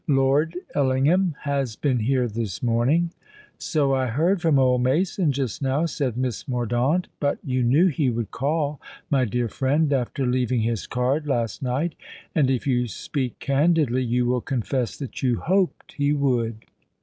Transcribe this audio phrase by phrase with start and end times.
[0.07, 3.11] Lord Ellingham has been here this morning."
[3.59, 7.07] "So I heard from old Mason just now," said Miss Mordaunt.
[7.19, 11.93] "But you knew he would call, my dear friend, after leaving his card last night.
[12.33, 16.65] And—if you speak candidly—you will confess that you hoped he would."